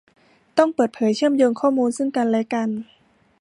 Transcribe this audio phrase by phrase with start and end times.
[0.57, 2.69] ต้องเปิดเผยเชื่อมโยงข้อมูลซึ่งกันและกัน